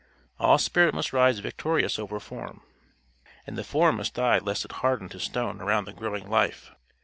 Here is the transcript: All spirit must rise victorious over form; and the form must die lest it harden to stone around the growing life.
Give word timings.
All 0.39 0.57
spirit 0.57 0.95
must 0.95 1.13
rise 1.13 1.37
victorious 1.37 1.99
over 1.99 2.19
form; 2.19 2.63
and 3.45 3.55
the 3.55 3.63
form 3.63 3.97
must 3.97 4.15
die 4.15 4.39
lest 4.39 4.65
it 4.65 4.71
harden 4.81 5.09
to 5.09 5.19
stone 5.19 5.61
around 5.61 5.85
the 5.85 5.93
growing 5.93 6.27
life. 6.27 6.71